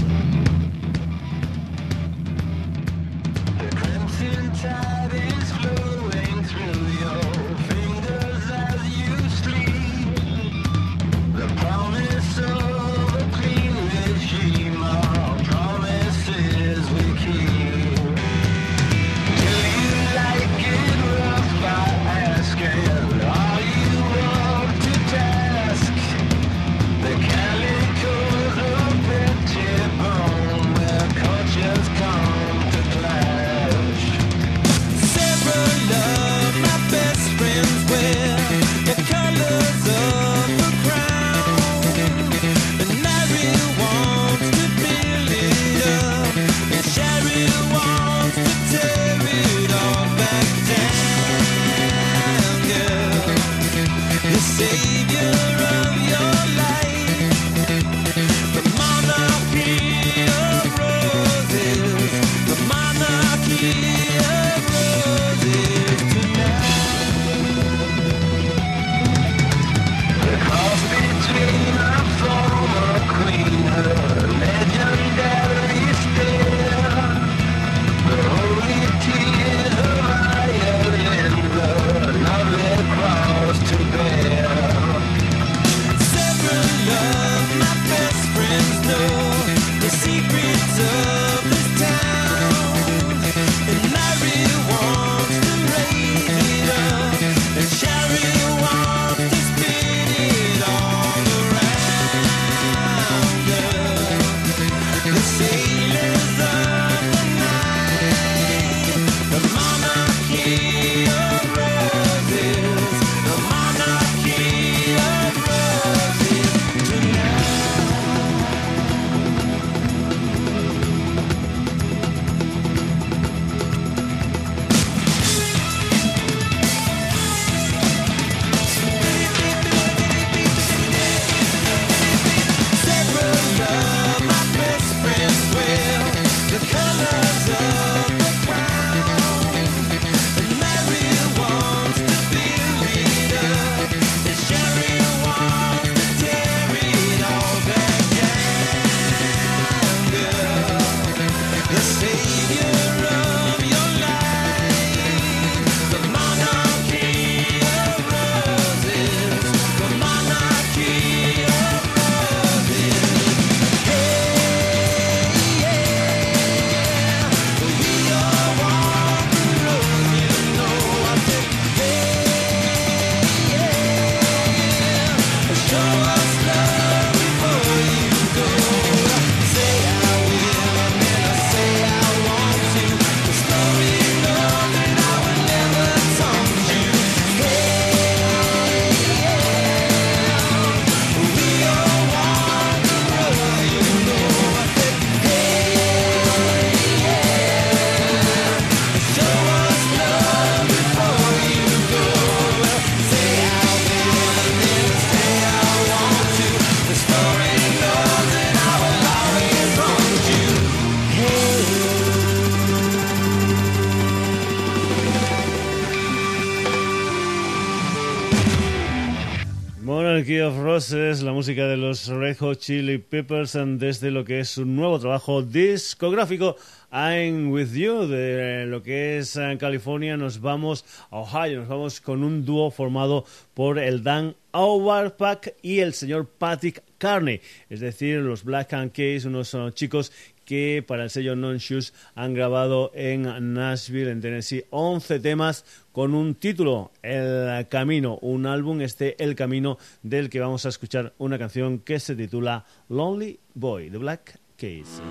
Música 221.42 221.66
de 221.66 221.76
los 221.76 222.06
Red 222.08 222.38
Hot 222.38 222.60
Chili 222.60 223.00
Peppers 223.00 223.58
desde 223.80 224.12
lo 224.12 224.24
que 224.24 224.42
es 224.42 224.50
su 224.50 224.64
nuevo 224.64 225.00
trabajo 225.00 225.42
discográfico 225.42 226.56
I'm 226.92 227.52
With 227.52 227.74
You, 227.74 228.06
de 228.06 228.68
lo 228.68 228.84
que 228.84 229.18
es 229.18 229.36
eh, 229.38 229.58
California, 229.60 230.18
nos 230.18 230.39
vamos 230.39 230.86
a 231.10 231.18
Ohio, 231.18 231.62
nos 231.62 231.68
vamos 231.68 232.00
con 232.00 232.24
un 232.24 232.46
dúo 232.46 232.70
formado 232.70 233.26
por 233.56 233.80
el 233.80 234.04
Dan 234.04 234.36
Auerbach 234.52 235.48
y 235.64 235.80
el 235.80 235.96
señor 235.96 236.28
Patrick 236.28 236.84
Carney, 237.00 237.42
es 237.72 237.80
decir, 237.80 238.20
los 238.20 238.44
Black 238.44 238.74
and 238.74 238.92
Case, 238.92 239.28
unos 239.28 239.52
uh, 239.56 239.72
chicos 239.72 240.12
que 240.46 240.84
para 240.86 241.04
el 241.04 241.10
sello 241.10 241.36
Non 241.36 241.58
Shoes 241.58 241.94
han 242.16 242.34
grabado 242.34 242.92
en 242.94 243.54
Nashville, 243.54 244.12
en 244.12 244.22
Tennessee, 244.22 244.66
11 244.70 245.20
temas 245.20 245.66
con 245.92 246.14
un 246.14 246.36
título, 246.36 246.92
El 247.02 247.68
Camino, 247.68 248.18
un 248.22 248.46
álbum, 248.46 248.82
este 248.82 249.22
El 249.24 249.36
Camino, 249.36 249.78
del 250.04 250.30
que 250.30 250.39
vamos 250.39 250.66
a 250.66 250.70
escuchar 250.70 251.14
una 251.18 251.38
canción 251.38 251.80
que 251.80 252.00
se 252.00 252.16
titula 252.16 252.66
Lonely 252.89 253.39
Boy, 253.54 253.89
The 253.89 253.98
Black 253.98 254.39
Case. 254.58 255.02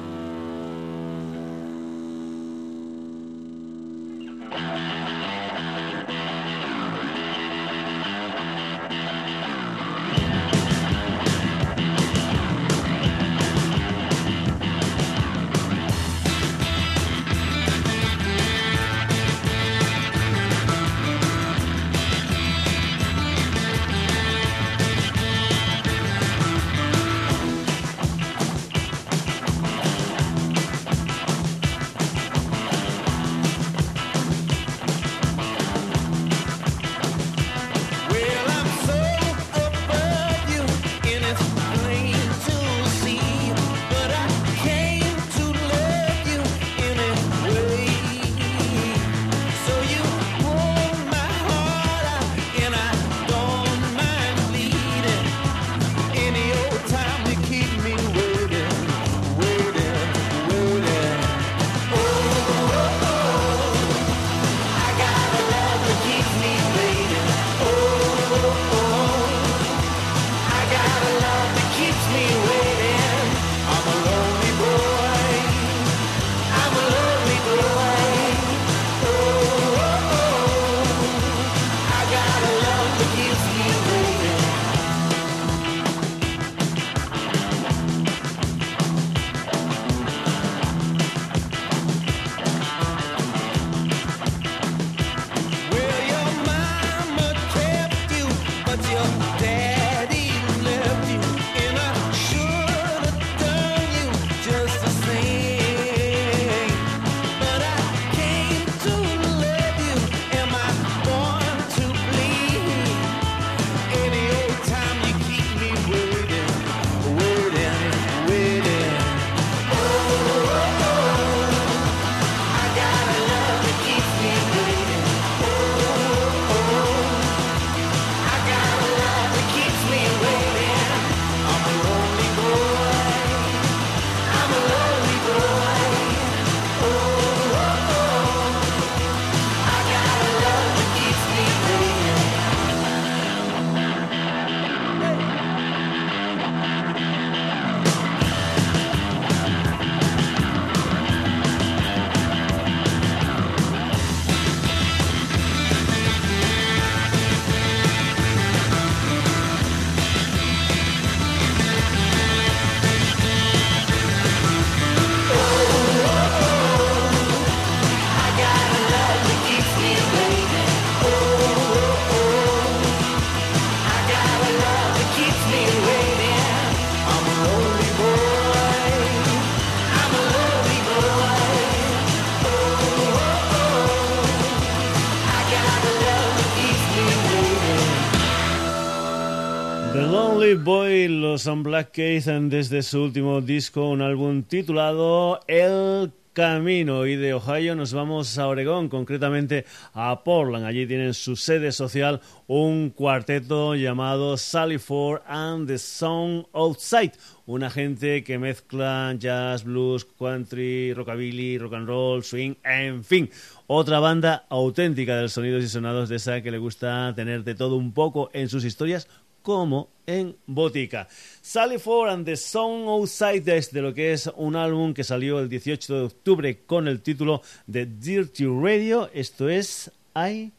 Son 191.51 191.65
Black 191.65 191.89
Case 191.89 192.31
desde 192.43 192.81
su 192.81 193.03
último 193.03 193.41
disco, 193.41 193.89
un 193.89 194.03
álbum 194.03 194.45
titulado 194.45 195.41
El 195.49 196.13
Camino. 196.33 197.07
Y 197.07 197.17
de 197.17 197.35
Ohio 197.35 197.75
nos 197.75 197.93
vamos 197.93 198.39
a 198.39 198.47
Oregón, 198.47 198.89
concretamente 198.89 199.65
a 199.93 200.23
Portland. 200.23 200.65
Allí 200.65 200.87
tienen 200.87 201.13
su 201.13 201.35
sede 201.35 201.73
social 201.73 202.21
un 202.47 202.91
cuarteto 202.91 203.75
llamado 203.75 204.37
Sally 204.37 204.79
Ford 204.79 205.23
and 205.27 205.67
the 205.67 205.77
Song 205.79 206.45
Outside. 206.53 207.15
Una 207.47 207.69
gente 207.69 208.23
que 208.23 208.39
mezcla 208.39 209.13
jazz, 209.19 209.65
blues, 209.65 210.05
country, 210.05 210.95
rockabilly, 210.95 211.59
rock 211.59 211.75
and 211.75 211.89
roll, 211.89 212.23
swing, 212.23 212.55
en 212.63 213.03
fin. 213.03 213.29
Otra 213.67 213.99
banda 213.99 214.47
auténtica 214.51 215.17
del 215.17 215.31
sonidos 215.31 215.65
y 215.65 215.69
sonados 215.69 216.09
de 216.09 216.17
esa 216.17 216.43
que 216.43 216.53
le 216.53 216.59
gusta 216.59 217.13
tener 217.17 217.43
de 217.43 217.57
todo 217.57 217.75
un 217.75 217.93
poco 217.93 218.31
en 218.35 218.49
sus 218.49 218.65
historias 218.65 219.09
como 219.43 219.89
en 220.07 220.37
Botica. 220.47 221.09
Sally 221.41 221.79
Ford 221.79 222.11
and 222.11 222.25
the 222.25 222.37
Song 222.37 222.89
Outside 222.89 223.41
de 223.41 223.83
lo 223.83 223.95
que 223.95 224.13
es 224.13 224.31
un 224.37 224.57
álbum 224.57 224.93
que 224.93 225.05
salió 225.05 225.39
el 225.39 225.49
18 225.49 225.95
de 225.95 226.01
octubre 226.03 226.59
con 226.67 226.89
el 226.89 227.01
título 227.01 227.43
de 227.67 227.87
Dirty 227.87 228.47
Radio. 228.47 229.11
Esto 229.13 229.49
es 229.49 229.91
I 230.15 230.53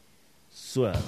Swear. 0.50 0.98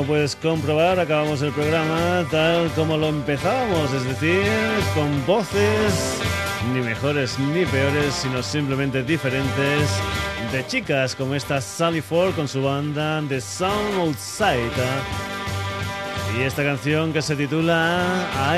Como 0.00 0.12
puedes 0.12 0.34
comprobar, 0.36 0.98
acabamos 0.98 1.42
el 1.42 1.52
programa 1.52 2.24
tal 2.30 2.70
como 2.70 2.96
lo 2.96 3.08
empezábamos, 3.08 3.92
es 3.92 4.04
decir, 4.04 4.46
con 4.94 5.26
voces 5.26 6.18
ni 6.72 6.80
mejores 6.80 7.38
ni 7.38 7.66
peores, 7.66 8.14
sino 8.14 8.42
simplemente 8.42 9.02
diferentes 9.02 9.90
de 10.52 10.66
chicas 10.66 11.14
como 11.14 11.34
esta 11.34 11.60
Sally 11.60 12.00
Ford 12.00 12.34
con 12.34 12.48
su 12.48 12.62
banda 12.62 13.22
The 13.28 13.42
Sound 13.42 13.98
Outside. 13.98 14.70
Y 16.38 16.44
esta 16.44 16.64
canción 16.64 17.12
que 17.12 17.20
se 17.20 17.36
titula 17.36 18.02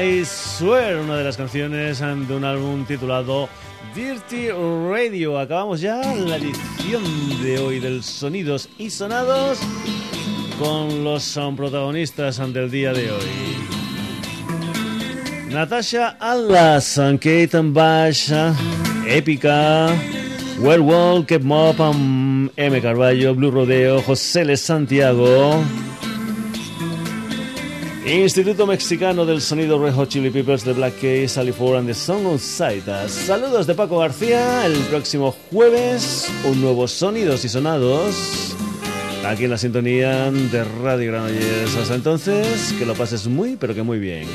I 0.01 0.24
Swear, 0.24 0.99
una 0.99 1.16
de 1.16 1.24
las 1.24 1.36
canciones 1.36 1.99
de 1.99 2.36
un 2.36 2.45
álbum 2.45 2.84
titulado 2.84 3.49
Dirty 3.97 4.49
Radio. 4.51 5.40
Acabamos 5.40 5.80
ya 5.80 5.97
la 6.14 6.36
edición 6.36 7.03
de 7.43 7.59
hoy 7.59 7.80
del 7.80 8.05
Sonidos 8.05 8.68
y 8.78 8.90
Sonados 8.90 9.59
con 10.63 11.03
los 11.03 11.39
protagonistas 11.57 12.39
del 12.53 12.71
día 12.71 12.93
de 12.93 13.11
hoy. 13.11 13.31
Natasha 15.51 16.17
Alas, 16.21 16.95
Kate 16.95 17.51
Bash, 17.63 18.33
Épica, 19.07 19.89
Werewolf, 20.61 21.27
Keep 21.27 21.43
Mop, 21.43 21.81
M. 22.57 22.81
Carballo, 22.81 23.35
Blue 23.35 23.51
Rodeo, 23.51 24.01
José 24.03 24.45
Le 24.45 24.57
Santiago. 24.57 25.63
Instituto 28.07 28.67
Mexicano 28.67 29.25
del 29.25 29.41
Sonido 29.41 29.79
Red 29.79 29.95
Hot 29.95 30.09
Chili 30.09 30.31
Peppers 30.31 30.65
de 30.65 30.73
Black 30.73 30.95
Case, 30.95 31.29
Sally 31.29 31.55
and 31.77 31.87
the 31.87 31.95
Song 31.95 32.27
of 32.27 32.41
Sight. 32.41 32.85
Saludos 33.09 33.67
de 33.67 33.75
Paco 33.75 33.99
García. 33.99 34.67
El 34.67 34.77
próximo 34.91 35.35
jueves, 35.51 36.29
un 36.45 36.61
nuevo 36.61 36.89
Sonidos 36.89 37.45
y 37.45 37.49
Sonados. 37.49 38.57
Aquí 39.25 39.45
en 39.45 39.51
la 39.51 39.59
sintonía 39.59 40.31
de 40.31 40.64
Radio 40.64 41.12
Granollers. 41.12 41.77
Hasta 41.77 41.95
entonces, 41.95 42.75
que 42.79 42.85
lo 42.85 42.95
pases 42.95 43.29
muy, 43.29 43.57
pero 43.57 43.75
que 43.75 43.83
muy 43.83 43.99
bien. 43.99 44.27